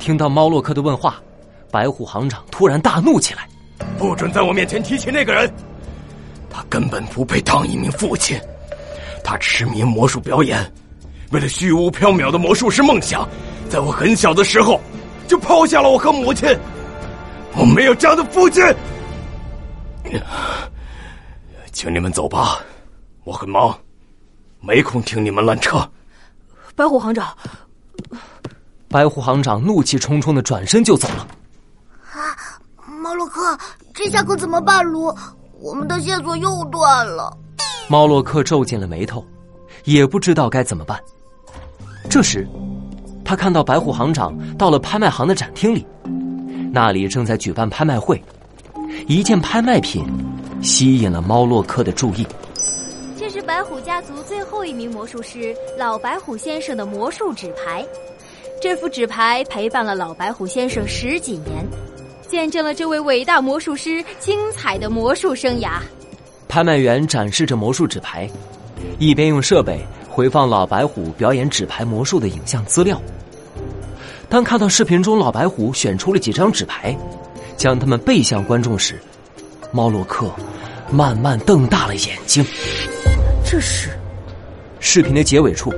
[0.00, 1.22] 听到猫洛克的问话，
[1.70, 3.46] 白虎行长突然大怒起来
[3.98, 5.52] ：“不准在我面前提起那个人！
[6.48, 8.40] 他根本不配当一名父亲。
[9.22, 10.72] 他痴迷魔术表演，
[11.30, 13.28] 为了虚无缥缈的魔术师梦想，
[13.68, 14.80] 在我很小的时候
[15.28, 16.48] 就抛下了我和母亲。
[17.54, 18.64] 我没有这样的父亲。
[21.72, 22.58] 请你们走吧，
[23.24, 23.78] 我很忙，
[24.60, 25.78] 没空听你们乱扯。”
[26.74, 27.36] 白虎行长。
[28.90, 31.28] 白虎行长怒气冲冲的转身就走了。
[32.12, 32.34] 啊，
[33.00, 33.56] 猫洛克，
[33.94, 34.84] 这下可怎么办？
[34.84, 35.14] 卢，
[35.60, 37.32] 我们的线索又断了。
[37.88, 39.24] 猫洛克皱紧了眉头，
[39.84, 40.98] 也不知道该怎么办。
[42.10, 42.44] 这时，
[43.24, 45.86] 他看到白虎行长到了拍卖行的展厅里，
[46.72, 48.20] 那里正在举办拍卖会，
[49.06, 50.04] 一件拍卖品
[50.60, 52.26] 吸引了猫洛克的注意。
[53.16, 57.86] 这是白虎家族最后一名魔术师老白虎先生的魔术纸牌。
[58.60, 61.66] 这副纸牌陪伴了老白虎先生十几年，
[62.28, 65.78] 见证了这位伟大魔术师精彩的魔术生涯。
[66.46, 68.28] 拍卖员展示着魔术纸牌，
[68.98, 73.00] 一边用设备回放老白虎表演纸牌魔术的影像资料。
[74.28, 76.94] 当看到视频中老白虎选出了几张纸牌，
[77.56, 79.00] 将它们背向观众时，
[79.72, 80.30] 猫洛克
[80.90, 82.44] 慢慢瞪大了眼睛。
[83.42, 83.88] 这是
[84.80, 85.72] 视频的结尾处。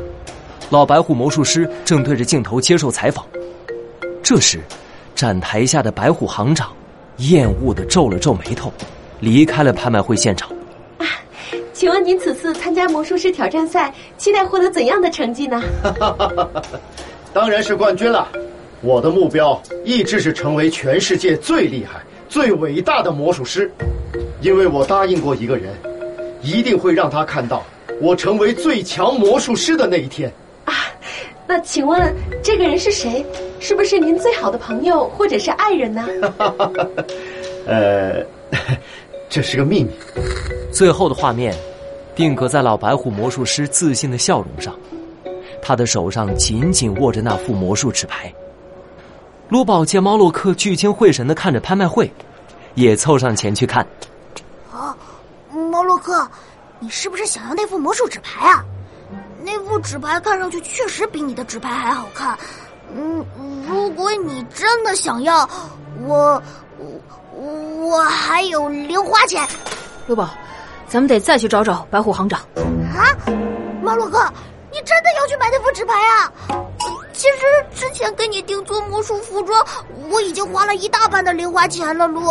[0.72, 3.26] 老白虎魔术师正对着镜头接受采访，
[4.22, 4.58] 这时，
[5.14, 6.72] 展台下的白虎行长
[7.18, 8.72] 厌恶的皱了皱眉头，
[9.20, 10.48] 离开了拍卖会现场。
[10.96, 11.04] 啊，
[11.74, 15.62] 请问您此次参加魔术师挑战赛，期待获得怎样的成绩呢？
[17.34, 18.26] 当然是冠军了！
[18.80, 22.00] 我的目标一直是成为全世界最厉害、
[22.30, 23.70] 最伟大的魔术师，
[24.40, 25.74] 因为我答应过一个人，
[26.40, 27.62] 一定会让他看到
[28.00, 30.32] 我成为最强魔术师的那一天。
[31.52, 33.22] 那请问这个人是谁？
[33.60, 36.08] 是不是您最好的朋友或者是爱人呢？
[37.68, 38.24] 呃，
[39.28, 39.90] 这是个秘密。
[40.72, 41.54] 最后的画面
[42.14, 44.74] 定格在老白虎魔术师自信的笑容上，
[45.60, 48.32] 他的手上紧紧握着那副魔术纸牌。
[49.50, 52.10] 卢宝见猫洛克聚精会神的看着拍卖会，
[52.76, 53.86] 也凑上前去看。
[54.72, 54.96] 啊，
[55.70, 56.26] 猫洛克，
[56.78, 58.64] 你是不是想要那副魔术纸牌啊？
[59.44, 62.38] 那副纸牌看上去确实比你的纸牌还好看，
[62.94, 63.24] 嗯，
[63.68, 65.48] 如果你真的想要，
[66.06, 66.40] 我
[66.78, 67.44] 我
[67.88, 69.46] 我还有零花钱。
[70.06, 70.28] 六宝，
[70.88, 72.40] 咱们得再去找找白虎行长。
[72.94, 73.10] 啊，
[73.82, 74.18] 马洛克，
[74.70, 76.32] 你真的要去买那副纸牌啊？
[77.12, 77.38] 其实
[77.74, 79.64] 之前给你定做魔术服装，
[80.10, 82.22] 我已经花了一大半的零花钱了，卢。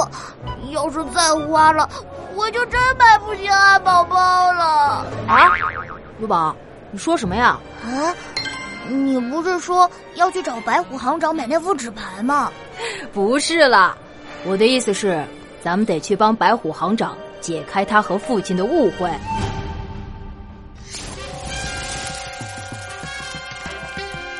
[0.71, 1.89] 要是再花了，
[2.35, 4.15] 我就真买不起安宝宝
[4.53, 5.05] 了。
[5.27, 5.51] 啊，
[6.19, 6.55] 陆宝。
[6.91, 7.57] 你说什么呀？
[7.83, 8.13] 啊，
[8.89, 12.51] 你不是说要去找白虎行长买那副纸牌吗？
[13.13, 13.95] 不是啦，
[14.45, 15.23] 我的意思是，
[15.63, 19.09] 咱们得去帮白虎行长解开他和父亲的误会。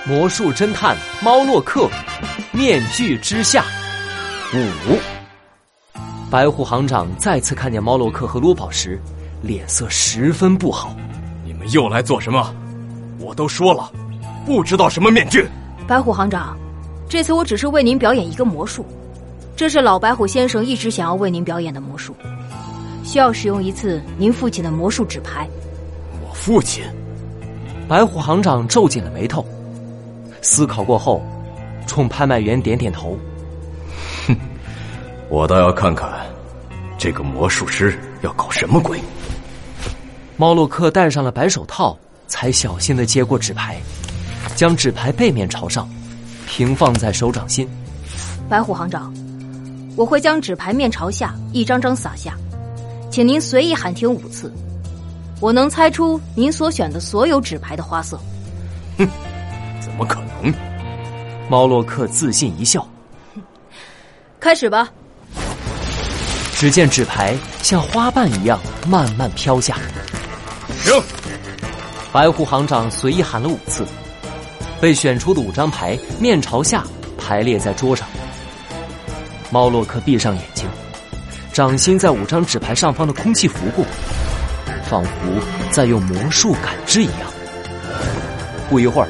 [0.03, 1.87] 魔术侦探猫洛克，
[2.51, 3.63] 面具之下
[4.53, 4.97] 五。
[6.29, 8.99] 白虎行长再次看见猫洛克和罗宝时，
[9.41, 10.93] 脸色十分不好。
[11.69, 12.53] 又来做什么？
[13.19, 13.91] 我都说了，
[14.45, 15.45] 不知道什么面具。
[15.87, 16.57] 白虎行长，
[17.07, 18.85] 这次我只是为您表演一个魔术，
[19.55, 22.15] 这是老白虎先生一直想要为您表演的魔术，
[23.03, 25.47] 需要使用一次您父亲的魔术纸牌。
[26.27, 26.83] 我父亲？
[27.87, 29.45] 白虎行长皱紧了眉头，
[30.41, 31.21] 思考过后，
[31.85, 33.17] 冲拍卖员点点头。
[34.27, 34.35] 哼，
[35.29, 36.09] 我倒要看看，
[36.97, 38.97] 这个魔术师要搞什么鬼。
[40.37, 41.97] 猫洛克戴上了白手套，
[42.27, 43.79] 才小心的接过纸牌，
[44.55, 45.87] 将纸牌背面朝上，
[46.47, 47.67] 平放在手掌心。
[48.49, 49.13] 白虎行长，
[49.95, 52.35] 我会将纸牌面朝下一张张撒下，
[53.09, 54.51] 请您随意喊停五次。
[55.39, 58.19] 我能猜出您所选的所有纸牌的花色。
[58.97, 59.07] 哼，
[59.79, 60.53] 怎么可能？
[61.49, 62.87] 猫洛克自信一笑。
[64.39, 64.89] 开始吧。
[66.55, 69.77] 只见纸牌像花瓣一样慢慢飘下。
[70.81, 71.01] 停！
[72.11, 73.85] 白虎行长随意喊了五次，
[74.81, 76.83] 被选出的五张牌面朝下
[77.17, 78.07] 排列在桌上。
[79.51, 80.67] 猫洛克闭上眼睛，
[81.53, 83.85] 掌心在五张纸牌上方的空气拂过，
[84.83, 85.11] 仿佛
[85.71, 87.31] 在用魔术感知一样。
[88.69, 89.09] 不一会儿，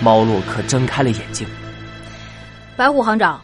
[0.00, 1.46] 猫洛克睁开了眼睛。
[2.76, 3.40] 白虎行长，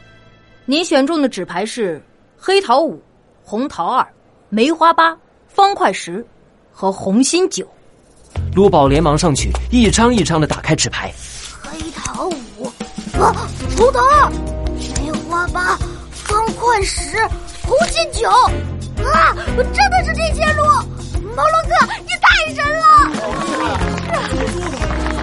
[0.65, 2.03] 您选中的纸牌是
[2.37, 3.03] 黑桃五、
[3.43, 4.07] 红桃二、
[4.49, 5.17] 梅花八、
[5.47, 6.25] 方块十。
[6.81, 7.67] 和红心九，
[8.55, 11.13] 卢宝连忙上去，一张一张的打开纸牌。
[11.61, 12.67] 黑桃五，
[13.21, 13.35] 啊，
[13.77, 14.31] 红桃，
[15.03, 15.77] 梅花八，
[16.13, 17.17] 方块十，
[17.67, 20.63] 红心九，啊，真的是这些路！
[21.35, 21.75] 毛洛克，
[22.07, 22.87] 你太神了！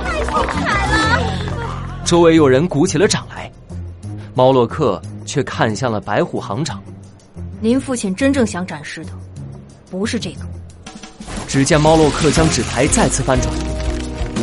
[0.04, 2.04] 太精彩了！
[2.04, 3.50] 周围有人鼓起了掌来，
[4.34, 6.84] 猫洛克却看向了白虎行长。
[7.62, 9.12] 您父亲真正想展示的，
[9.90, 10.40] 不是这个。
[11.56, 13.50] 只见猫洛克将纸牌再次翻转，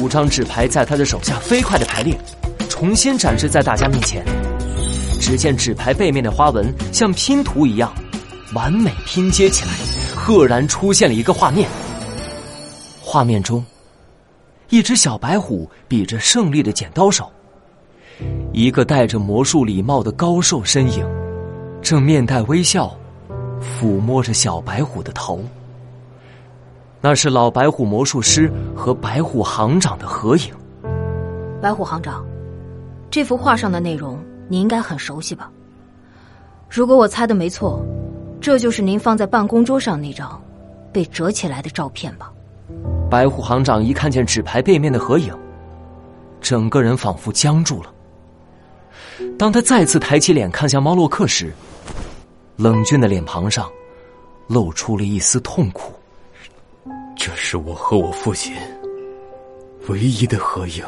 [0.00, 2.18] 五张纸牌在他的手下飞快的排列，
[2.70, 4.24] 重新展示在大家面前。
[5.20, 7.92] 只见纸牌背面的花纹像拼图一样，
[8.54, 9.72] 完美拼接起来，
[10.16, 11.68] 赫然出现了一个画面。
[13.02, 13.62] 画面中，
[14.70, 17.30] 一只小白虎比着胜利的剪刀手，
[18.54, 21.06] 一个戴着魔术礼帽的高瘦身影，
[21.82, 22.90] 正面带微笑，
[23.60, 25.44] 抚摸着小白虎的头。
[27.04, 30.54] 那是老白虎魔术师和白虎行长的合影。
[31.60, 32.24] 白虎行长，
[33.10, 34.16] 这幅画上的内容
[34.48, 35.50] 你应该很熟悉吧？
[36.70, 37.84] 如果我猜的没错，
[38.40, 40.40] 这就是您放在办公桌上那张
[40.92, 42.32] 被折起来的照片吧？
[43.10, 45.36] 白虎行长一看见纸牌背面的合影，
[46.40, 47.92] 整个人仿佛僵住了。
[49.36, 51.52] 当他再次抬起脸看向猫洛克时，
[52.56, 53.68] 冷峻的脸庞上
[54.46, 55.92] 露出了一丝痛苦。
[57.16, 58.54] 这是我和我父亲
[59.88, 60.84] 唯一的合影。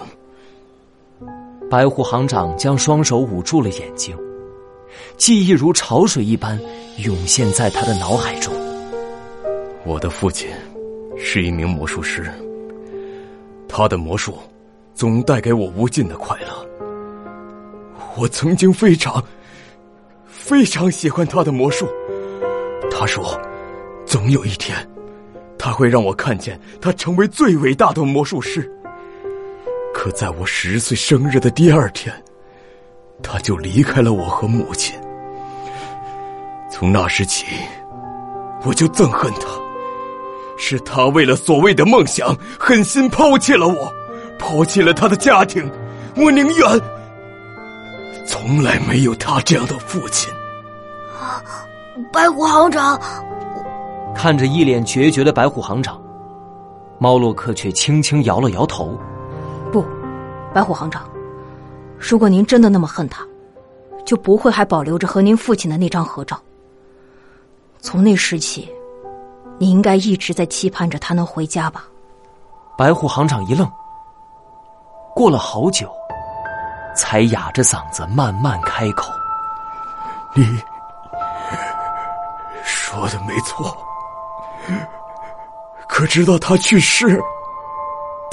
[1.71, 4.17] 白虎行长将双手捂住了眼睛，
[5.17, 6.61] 记忆如潮水一般
[6.99, 8.53] 涌现在他的脑海中。
[9.85, 10.49] 我的父亲
[11.17, 12.32] 是一名魔术师，
[13.69, 14.38] 他的魔术
[14.94, 16.67] 总带给我无尽的快乐。
[18.17, 19.23] 我曾经非常、
[20.27, 21.88] 非常喜欢他的魔术。
[22.91, 23.41] 他说，
[24.06, 24.77] 总有一天。
[25.64, 28.70] 他会让我看见他成为最伟大的魔术师。
[29.94, 32.14] 可在我十岁生日的第二天，
[33.22, 34.94] 他就离开了我和母亲。
[36.70, 37.46] 从那时起，
[38.62, 39.49] 我就憎恨他，
[40.58, 43.90] 是他为了所谓的梦想，狠心抛弃了我，
[44.38, 45.67] 抛弃了他的家庭。
[46.14, 46.81] 我宁愿
[48.26, 50.31] 从来没有他这样的父亲。
[51.19, 51.43] 啊，
[52.12, 53.00] 白虎行长。
[54.25, 56.00] 看着一脸决绝的白虎行长，
[56.99, 58.99] 猫洛克却轻轻摇了摇头
[59.71, 59.85] ：“不，
[60.55, 61.06] 白虎行长，
[61.99, 63.23] 如果您真的那么恨他，
[64.03, 66.41] 就不会还保留着和您父亲的那张合照。
[67.81, 68.67] 从那时起，
[69.59, 71.85] 你应该一直在期盼着他能回家吧？”
[72.79, 73.70] 白虎行长一愣，
[75.15, 75.93] 过了好久，
[76.97, 79.12] 才哑着嗓子慢慢开口
[80.35, 80.47] ：“你
[82.65, 83.77] 说的没错。”
[85.88, 87.20] 可直到他去世，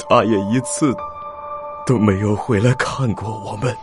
[0.08, 0.94] 他也一次
[1.86, 3.76] 都没有回来看过我们。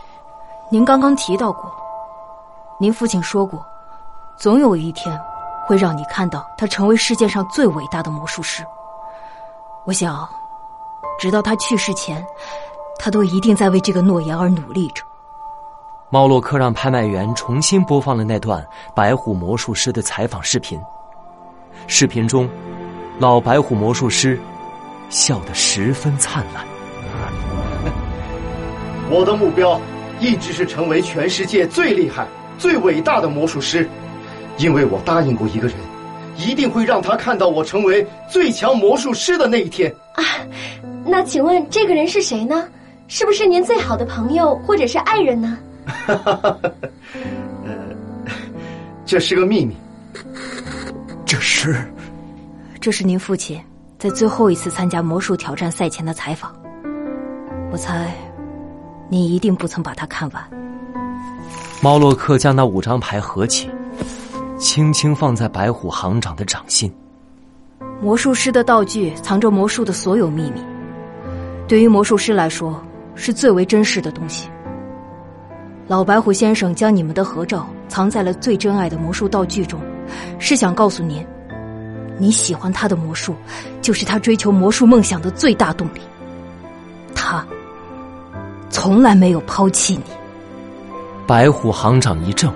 [0.68, 1.70] 您刚刚提到过，
[2.78, 3.64] 您父亲说过，
[4.36, 5.18] 总有一天
[5.66, 8.64] 会让你看到他成为世界上最伟大的魔术师。
[9.84, 10.28] 我想，
[11.18, 12.24] 直到他去世前，
[12.98, 15.02] 他都一定在为这个诺言而努力着。
[16.10, 20.80] 猫洛克让拍卖员重新播放了那段白虎魔术师的采访视频。
[21.86, 22.48] 视频中，
[23.18, 24.38] 老白虎魔术师
[25.08, 26.64] 笑得十分灿烂。
[29.10, 29.80] 我的目标
[30.20, 32.26] 一直是成为全世界最厉害、
[32.58, 33.88] 最伟大的魔术师，
[34.58, 35.76] 因为我答应过一个人，
[36.36, 39.92] 一定会让他看到我成为最强魔术师的那一天。
[40.14, 40.24] 啊，
[41.04, 42.68] 那请问这个人是谁呢？
[43.08, 45.58] 是不是您最好的朋友或者是爱人呢？
[46.06, 47.74] 呃，
[49.04, 49.76] 这是个秘密。
[51.30, 51.76] 这是，
[52.80, 53.62] 这是您父亲
[54.00, 56.52] 在最后一次参加魔术挑战赛前的采访。
[57.70, 58.12] 我猜，
[59.08, 60.42] 您一定不曾把它看完。
[61.80, 63.70] 猫洛克将那五张牌合起，
[64.58, 66.92] 轻轻放在白虎行长的掌心。
[68.02, 70.60] 魔术师的道具藏着魔术的所有秘密，
[71.68, 72.82] 对于魔术师来说，
[73.14, 74.50] 是最为珍视的东西。
[75.86, 79.80] 老白虎先生将你们的合照藏在了最珍爱的魔术道具中。
[80.38, 81.26] 是想告诉您，
[82.18, 83.34] 你喜欢他的魔术，
[83.80, 86.00] 就是他追求魔术梦想的最大动力。
[87.14, 87.46] 他
[88.70, 90.02] 从来没有抛弃你。
[91.26, 92.52] 白虎行长一怔，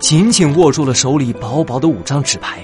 [0.00, 2.60] 紧紧握住了手里薄薄的五张纸牌，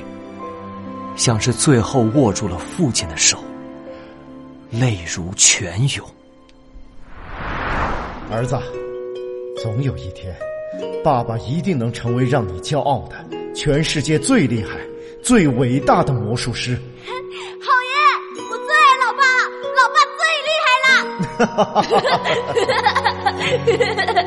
[1.17, 3.39] 像是最后握住了父亲的手，
[4.71, 6.07] 泪如泉涌。
[8.31, 8.59] 儿子，
[9.63, 10.35] 总有一天，
[11.03, 13.15] 爸爸一定能成为让你骄傲的。
[13.55, 14.79] 全世界最厉害、
[15.23, 17.95] 最伟大的魔术师， 好耶！
[18.51, 20.95] 我最爱老爸了， 老爸最厉害了。
[21.39, 21.89] 哈哈哈
[24.13, 24.25] 哈哈！